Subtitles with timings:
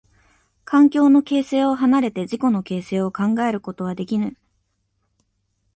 [0.65, 4.35] 環境の形成を離れて自己の形成を考えることはできぬ。